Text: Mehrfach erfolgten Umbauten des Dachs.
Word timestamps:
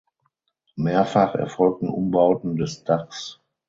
Mehrfach 0.77 1.35
erfolgten 1.35 1.87
Umbauten 1.87 2.55
des 2.57 2.83
Dachs. 2.83 3.39